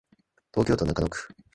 [0.51, 1.27] 東京都中野区